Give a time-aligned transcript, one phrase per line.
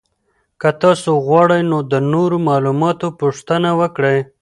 [0.61, 4.17] که تاسو غواړئ نو د نورو معلوماتو پوښتنه وکړئ.